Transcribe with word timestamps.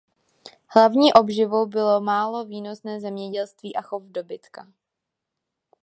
Hlavní 0.67 1.13
obživou 1.13 1.65
bylo 1.65 2.01
málo 2.01 2.45
výnosné 2.45 2.99
zemědělství 3.01 3.75
a 3.75 3.81
chov 3.81 4.03
dobytka. 4.03 4.67